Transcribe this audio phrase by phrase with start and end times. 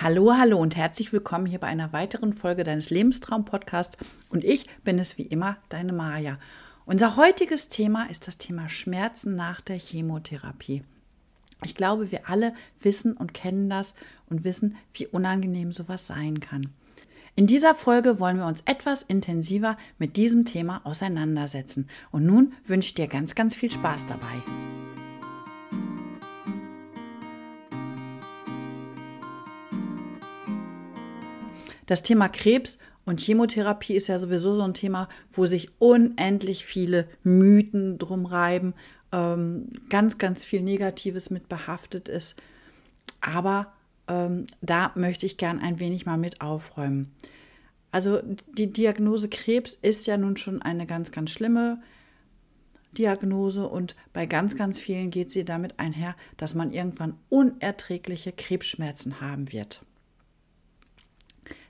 [0.00, 3.96] Hallo, hallo und herzlich willkommen hier bei einer weiteren Folge deines Lebenstraum-Podcasts.
[4.30, 6.38] Und ich bin es wie immer, deine Maja.
[6.86, 10.84] Unser heutiges Thema ist das Thema Schmerzen nach der Chemotherapie.
[11.64, 13.96] Ich glaube, wir alle wissen und kennen das
[14.30, 16.68] und wissen, wie unangenehm sowas sein kann.
[17.34, 21.88] In dieser Folge wollen wir uns etwas intensiver mit diesem Thema auseinandersetzen.
[22.12, 24.77] Und nun wünsche ich dir ganz, ganz viel Spaß dabei.
[31.88, 37.08] Das Thema Krebs und Chemotherapie ist ja sowieso so ein Thema, wo sich unendlich viele
[37.22, 38.74] Mythen drum reiben,
[39.10, 42.36] ähm, ganz, ganz viel Negatives mit behaftet ist.
[43.22, 43.72] Aber
[44.06, 47.10] ähm, da möchte ich gern ein wenig mal mit aufräumen.
[47.90, 48.20] Also
[48.52, 51.80] die Diagnose Krebs ist ja nun schon eine ganz, ganz schlimme
[52.92, 59.22] Diagnose und bei ganz, ganz vielen geht sie damit einher, dass man irgendwann unerträgliche Krebsschmerzen
[59.22, 59.80] haben wird.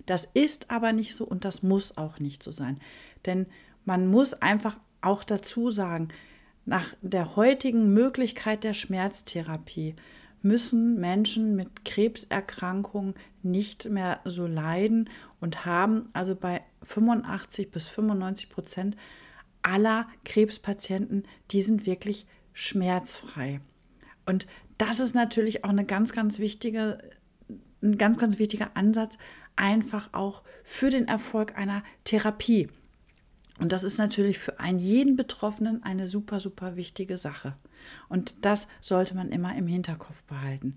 [0.08, 2.80] Das ist aber nicht so und das muss auch nicht so sein.
[3.26, 3.46] Denn
[3.84, 6.08] man muss einfach auch dazu sagen,
[6.64, 9.96] nach der heutigen Möglichkeit der Schmerztherapie
[10.40, 18.48] müssen Menschen mit Krebserkrankungen nicht mehr so leiden und haben also bei 85 bis 95
[18.48, 18.96] Prozent
[19.62, 23.60] aller Krebspatienten, die sind wirklich schmerzfrei.
[24.24, 24.46] Und
[24.78, 26.98] das ist natürlich auch eine ganz, ganz wichtige,
[27.82, 29.18] ein ganz, ganz wichtiger Ansatz,
[29.58, 32.68] einfach auch für den Erfolg einer Therapie.
[33.58, 37.56] Und das ist natürlich für einen jeden Betroffenen eine super, super wichtige Sache.
[38.08, 40.76] Und das sollte man immer im Hinterkopf behalten.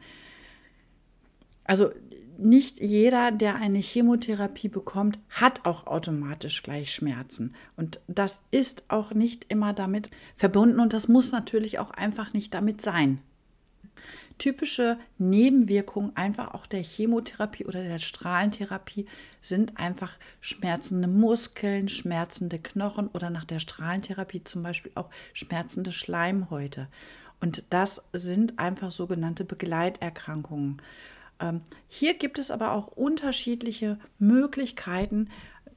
[1.64, 1.92] Also
[2.38, 7.54] nicht jeder, der eine Chemotherapie bekommt, hat auch automatisch gleich Schmerzen.
[7.78, 12.54] Und das ist auch nicht immer damit verbunden und das muss natürlich auch einfach nicht
[12.56, 13.22] damit sein
[14.42, 19.06] typische Nebenwirkungen einfach auch der Chemotherapie oder der Strahlentherapie
[19.39, 26.88] sind einfach schmerzende Muskeln, schmerzende Knochen oder nach der Strahlentherapie zum Beispiel auch schmerzende Schleimhäute.
[27.40, 30.81] Und das sind einfach sogenannte Begleiterkrankungen.
[31.40, 35.30] Ähm, hier gibt es aber auch unterschiedliche Möglichkeiten,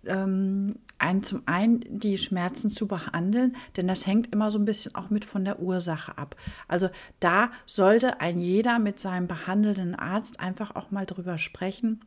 [0.07, 4.95] ähm, ein, zum einen die Schmerzen zu behandeln, denn das hängt immer so ein bisschen
[4.95, 6.37] auch mit von der Ursache ab.
[6.69, 6.89] Also
[7.21, 12.01] da sollte ein jeder mit seinem behandelnden Arzt einfach auch mal drüber sprechen,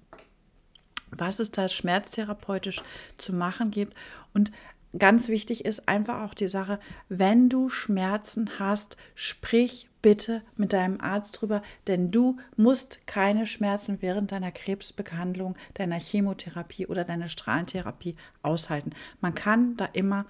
[1.11, 2.81] was es da schmerztherapeutisch
[3.17, 3.93] zu machen gibt.
[4.33, 4.51] Und
[4.97, 6.79] ganz wichtig ist einfach auch die Sache,
[7.09, 13.97] wenn du Schmerzen hast, sprich bitte mit deinem Arzt drüber, denn du musst keine Schmerzen
[13.99, 18.91] während deiner Krebsbehandlung, deiner Chemotherapie oder deiner Strahlentherapie aushalten.
[19.19, 20.25] Man kann da immer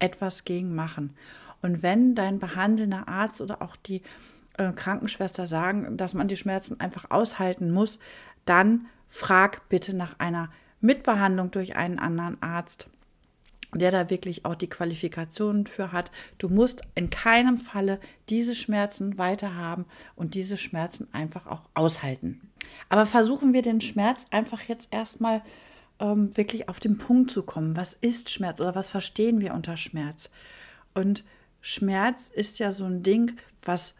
[0.00, 1.14] etwas gegen machen.
[1.62, 4.02] Und wenn dein behandelnder Arzt oder auch die
[4.58, 8.00] äh, Krankenschwester sagen, dass man die Schmerzen einfach aushalten muss,
[8.44, 10.50] dann frag bitte nach einer
[10.80, 12.88] Mitbehandlung durch einen anderen Arzt
[13.78, 16.10] der da wirklich auch die Qualifikationen für hat.
[16.38, 22.40] Du musst in keinem Falle diese Schmerzen weiter haben und diese Schmerzen einfach auch aushalten.
[22.88, 25.42] Aber versuchen wir den Schmerz einfach jetzt erstmal
[26.00, 27.76] ähm, wirklich auf den Punkt zu kommen.
[27.76, 30.30] Was ist Schmerz oder was verstehen wir unter Schmerz?
[30.94, 31.24] Und
[31.60, 33.94] Schmerz ist ja so ein Ding, was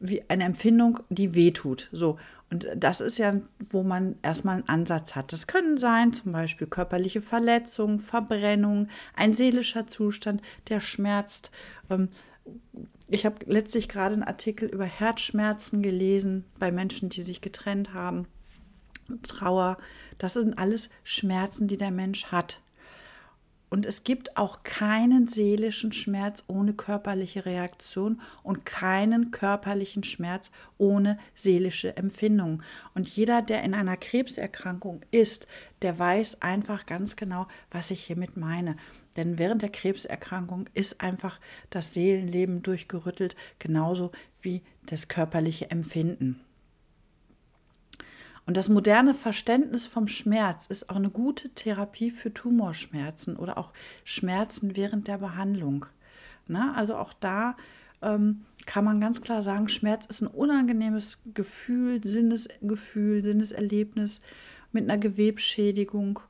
[0.00, 1.88] wie eine Empfindung, die wehtut.
[1.92, 2.18] So.
[2.50, 3.40] Und das ist ja,
[3.70, 5.32] wo man erstmal einen Ansatz hat.
[5.32, 11.50] Das können sein, zum Beispiel körperliche Verletzungen, Verbrennung, ein seelischer Zustand, der schmerzt.
[11.90, 12.08] Ähm,
[13.08, 18.26] ich habe letztlich gerade einen Artikel über Herzschmerzen gelesen bei Menschen, die sich getrennt haben.
[19.22, 19.76] Trauer,
[20.18, 22.60] das sind alles Schmerzen, die der Mensch hat.
[23.74, 31.18] Und es gibt auch keinen seelischen Schmerz ohne körperliche Reaktion und keinen körperlichen Schmerz ohne
[31.34, 32.62] seelische Empfindung.
[32.94, 35.48] Und jeder, der in einer Krebserkrankung ist,
[35.82, 38.76] der weiß einfach ganz genau, was ich hiermit meine.
[39.16, 46.38] Denn während der Krebserkrankung ist einfach das Seelenleben durchgerüttelt, genauso wie das körperliche Empfinden.
[48.46, 53.72] Und das moderne Verständnis vom Schmerz ist auch eine gute Therapie für Tumorschmerzen oder auch
[54.04, 55.86] Schmerzen während der Behandlung.
[56.46, 57.56] Na, also auch da
[58.02, 64.20] ähm, kann man ganz klar sagen, Schmerz ist ein unangenehmes Gefühl, Sinnesgefühl, Sinneserlebnis
[64.72, 66.20] mit einer Gewebsschädigung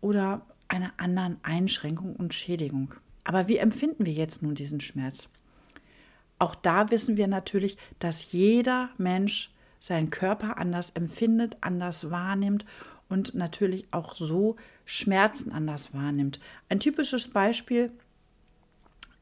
[0.00, 2.94] oder einer anderen Einschränkung und Schädigung.
[3.24, 5.28] Aber wie empfinden wir jetzt nun diesen Schmerz?
[6.38, 12.64] Auch da wissen wir natürlich, dass jeder Mensch seinen Körper anders empfindet, anders wahrnimmt
[13.08, 16.38] und natürlich auch so Schmerzen anders wahrnimmt.
[16.68, 17.90] Ein typisches Beispiel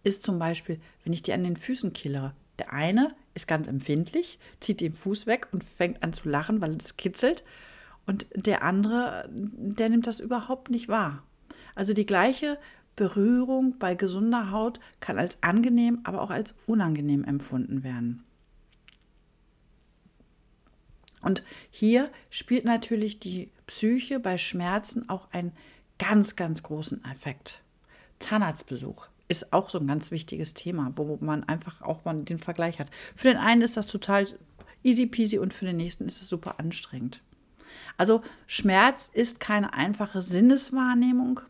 [0.02, 2.34] ist zum Beispiel, wenn ich dir an den Füßen killere.
[2.58, 6.76] Der eine ist ganz empfindlich, zieht den Fuß weg und fängt an zu lachen, weil
[6.76, 7.44] es kitzelt.
[8.06, 11.22] Und der andere, der nimmt das überhaupt nicht wahr.
[11.74, 12.58] Also die gleiche
[12.96, 18.24] Berührung bei gesunder Haut kann als angenehm, aber auch als unangenehm empfunden werden.
[21.22, 25.52] Und hier spielt natürlich die Psyche bei Schmerzen auch einen
[25.98, 27.60] ganz, ganz großen Effekt.
[28.18, 32.78] Zahnarztbesuch ist auch so ein ganz wichtiges Thema, wo man einfach auch mal den Vergleich
[32.78, 32.88] hat.
[33.14, 34.26] Für den einen ist das total
[34.82, 37.22] easy peasy und für den nächsten ist es super anstrengend.
[37.96, 41.40] Also Schmerz ist keine einfache Sinneswahrnehmung,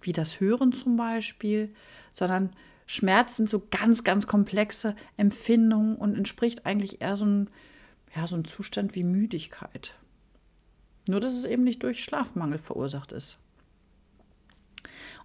[0.00, 1.72] wie das Hören zum Beispiel,
[2.12, 2.50] sondern
[2.86, 7.50] Schmerz sind so ganz, ganz komplexe Empfindungen und entspricht eigentlich eher so ein,
[8.14, 9.94] ja, so ein Zustand wie Müdigkeit.
[11.08, 13.38] Nur, dass es eben nicht durch Schlafmangel verursacht ist.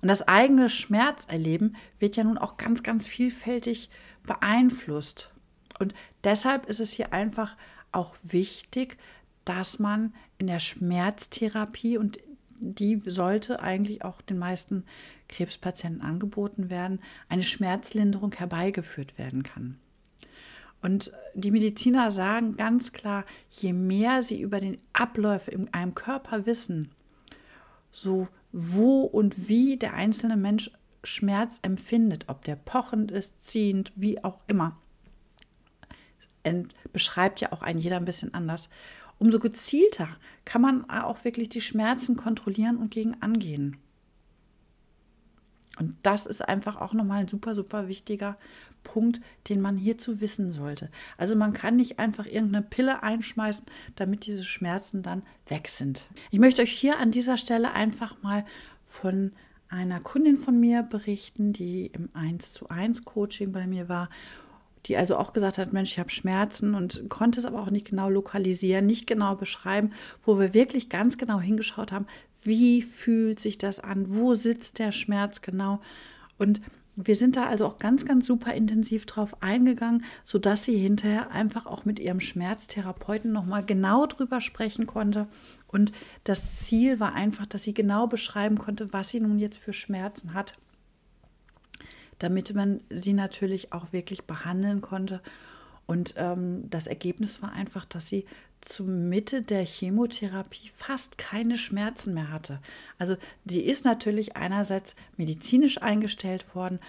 [0.02, 3.90] Und das eigene Schmerzerleben wird ja nun auch ganz, ganz vielfältig
[4.24, 5.32] beeinflusst.
[5.80, 5.94] Und
[6.24, 7.56] deshalb ist es hier einfach
[7.92, 8.98] auch wichtig,
[9.46, 12.20] dass man in der Schmerztherapie und
[12.60, 14.86] die sollte eigentlich auch den meisten
[15.28, 17.00] Krebspatienten angeboten werden,
[17.30, 19.78] eine Schmerzlinderung herbeigeführt werden kann.
[20.86, 26.46] Und die Mediziner sagen ganz klar, je mehr sie über den Abläufe in einem Körper
[26.46, 26.92] wissen,
[27.92, 30.70] so wo und wie der einzelne Mensch
[31.04, 34.78] Schmerz empfindet, ob der pochend ist, ziehend, wie auch immer.
[36.94, 38.70] Beschreibt ja auch ein jeder ein bisschen anders.
[39.18, 40.10] Umso gezielter
[40.46, 43.78] kann man auch wirklich die Schmerzen kontrollieren und gegen angehen.
[45.80, 48.38] Und das ist einfach auch nochmal ein super, super wichtiger
[48.84, 49.20] Punkt,
[49.50, 50.90] den man hierzu wissen sollte.
[51.18, 56.08] Also man kann nicht einfach irgendeine Pille einschmeißen, damit diese Schmerzen dann weg sind.
[56.32, 58.46] Ich möchte euch hier an dieser Stelle einfach mal
[58.86, 59.34] von
[59.68, 64.10] einer Kundin von mir berichten, die im 1 zu 1 Coaching bei mir war,
[64.86, 67.90] die also auch gesagt hat, Mensch, ich habe Schmerzen und konnte es aber auch nicht
[67.90, 69.92] genau lokalisieren, nicht genau beschreiben,
[70.24, 72.08] wo wir wirklich ganz genau hingeschaut haben,
[72.44, 75.82] wie fühlt sich das an, wo sitzt der Schmerz genau
[76.38, 76.62] und
[76.96, 81.66] wir sind da also auch ganz, ganz super intensiv drauf eingegangen, sodass sie hinterher einfach
[81.66, 85.28] auch mit ihrem Schmerztherapeuten nochmal genau drüber sprechen konnte.
[85.68, 85.92] Und
[86.24, 90.34] das Ziel war einfach, dass sie genau beschreiben konnte, was sie nun jetzt für Schmerzen
[90.34, 90.54] hat,
[92.20, 95.22] damit man sie natürlich auch wirklich behandeln konnte.
[95.86, 98.26] Und ähm, das Ergebnis war einfach, dass sie
[98.62, 102.60] zur Mitte der Chemotherapie fast keine Schmerzen mehr hatte.
[102.98, 106.80] Also die ist natürlich einerseits medizinisch eingestellt worden,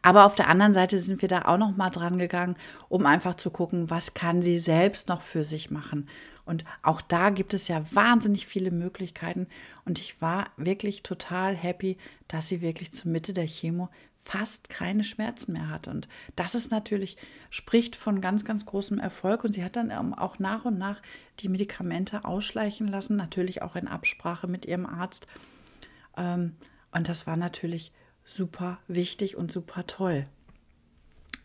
[0.00, 2.56] aber auf der anderen Seite sind wir da auch noch mal dran gegangen,
[2.88, 6.08] um einfach zu gucken, was kann sie selbst noch für sich machen.
[6.44, 9.48] Und auch da gibt es ja wahnsinnig viele Möglichkeiten.
[9.84, 13.90] Und ich war wirklich total happy, dass sie wirklich zur Mitte der Chemo
[14.28, 15.88] fast keine Schmerzen mehr hat.
[15.88, 17.16] Und das ist natürlich,
[17.48, 19.42] spricht von ganz, ganz großem Erfolg.
[19.42, 21.00] Und sie hat dann ähm, auch nach und nach
[21.40, 25.26] die Medikamente ausschleichen lassen, natürlich auch in Absprache mit ihrem Arzt.
[26.18, 26.56] Ähm,
[26.92, 27.90] und das war natürlich
[28.22, 30.26] super wichtig und super toll.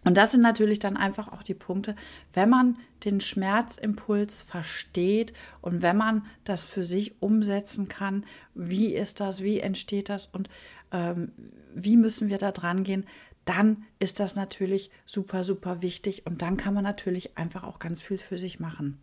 [0.03, 1.95] Und das sind natürlich dann einfach auch die Punkte,
[2.33, 5.31] wenn man den Schmerzimpuls versteht
[5.61, 10.49] und wenn man das für sich umsetzen kann, wie ist das, wie entsteht das und
[10.93, 11.33] ähm,
[11.75, 13.05] wie müssen wir da dran gehen,
[13.45, 18.01] dann ist das natürlich super, super wichtig und dann kann man natürlich einfach auch ganz
[18.01, 18.99] viel für sich machen.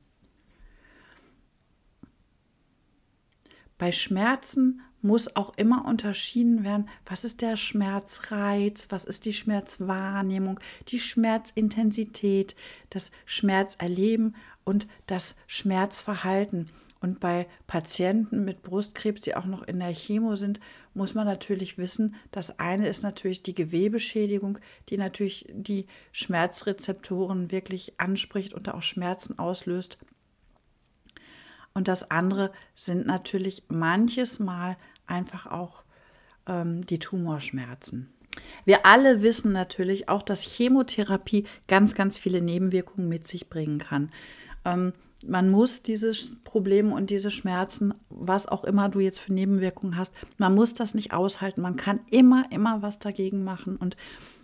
[3.76, 10.60] Bei Schmerzen muss auch immer unterschieden werden, was ist der Schmerzreiz, was ist die Schmerzwahrnehmung,
[10.88, 12.54] die Schmerzintensität,
[12.90, 16.70] das Schmerzerleben und das Schmerzverhalten.
[17.00, 20.60] Und bei Patienten mit Brustkrebs, die auch noch in der Chemo sind,
[20.92, 24.58] muss man natürlich wissen, das eine ist natürlich die Gewebeschädigung,
[24.90, 29.98] die natürlich die Schmerzrezeptoren wirklich anspricht und auch Schmerzen auslöst.
[31.72, 34.76] Und das andere sind natürlich manches Mal
[35.06, 35.84] einfach auch
[36.46, 38.12] ähm, die Tumorschmerzen.
[38.64, 44.12] Wir alle wissen natürlich auch, dass Chemotherapie ganz, ganz viele Nebenwirkungen mit sich bringen kann.
[44.64, 44.92] Ähm,
[45.26, 50.14] man muss dieses Problem und diese Schmerzen, was auch immer du jetzt für Nebenwirkungen hast,
[50.38, 51.60] man muss das nicht aushalten.
[51.60, 53.76] Man kann immer, immer was dagegen machen.
[53.76, 53.96] Und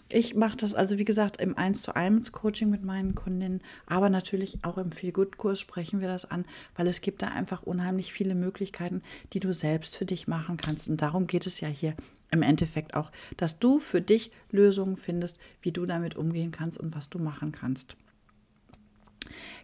[0.09, 4.09] ich mache das also, wie gesagt, im 1 zu 1 Coaching mit meinen Kundinnen, aber
[4.09, 6.45] natürlich auch im Feel Good Kurs sprechen wir das an,
[6.77, 10.89] weil es gibt da einfach unheimlich viele Möglichkeiten, die du selbst für dich machen kannst.
[10.89, 11.95] Und darum geht es ja hier
[12.31, 16.95] im Endeffekt auch, dass du für dich Lösungen findest, wie du damit umgehen kannst und
[16.95, 17.97] was du machen kannst.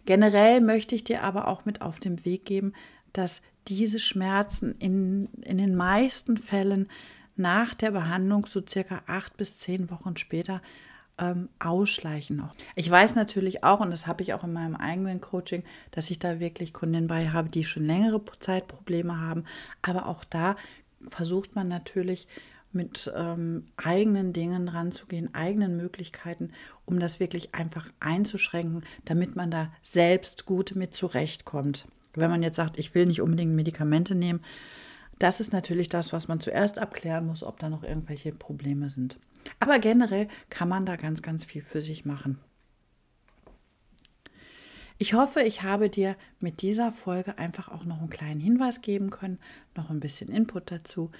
[0.05, 2.73] Generell möchte ich dir aber auch mit auf den Weg geben,
[3.13, 6.89] dass diese Schmerzen in, in den meisten Fällen
[7.35, 10.61] nach der Behandlung so circa acht bis zehn Wochen später
[11.17, 12.51] ähm, ausschleichen noch.
[12.75, 16.19] Ich weiß natürlich auch, und das habe ich auch in meinem eigenen Coaching, dass ich
[16.19, 19.45] da wirklich Kundinnen bei habe, die schon längere Zeit Probleme haben.
[19.81, 20.55] Aber auch da
[21.09, 22.27] versucht man natürlich
[22.73, 26.51] mit ähm, eigenen Dingen ranzugehen, eigenen Möglichkeiten,
[26.85, 31.87] um das wirklich einfach einzuschränken, damit man da selbst gut mit zurechtkommt.
[32.13, 34.41] Wenn man jetzt sagt, ich will nicht unbedingt Medikamente nehmen,
[35.19, 39.19] das ist natürlich das, was man zuerst abklären muss, ob da noch irgendwelche Probleme sind.
[39.59, 42.39] Aber generell kann man da ganz, ganz viel für sich machen.
[44.97, 49.09] Ich hoffe, ich habe dir mit dieser Folge einfach auch noch einen kleinen Hinweis geben
[49.09, 49.39] können,
[49.75, 51.11] noch ein bisschen Input dazu,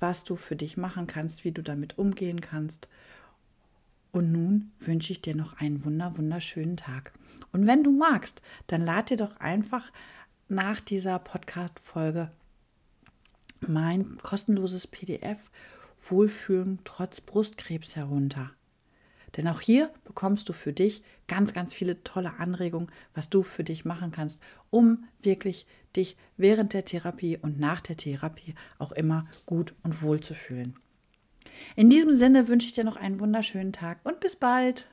[0.00, 2.88] was du für dich machen kannst, wie du damit umgehen kannst.
[4.12, 7.12] Und nun wünsche ich dir noch einen wunder wunderschönen Tag.
[7.52, 9.92] Und wenn du magst, dann lad dir doch einfach
[10.48, 12.30] nach dieser Podcast-Folge
[13.60, 15.38] mein kostenloses PDF
[16.00, 18.50] Wohlfühlen trotz Brustkrebs herunter.
[19.36, 23.62] Denn auch hier bekommst du für dich ganz, ganz viele tolle Anregungen, was du für
[23.62, 24.40] dich machen kannst,
[24.70, 25.66] um wirklich
[25.96, 30.78] dich während der Therapie und nach der Therapie auch immer gut und wohl zu fühlen.
[31.76, 34.88] In diesem Sinne wünsche ich dir noch einen wunderschönen Tag und bis bald.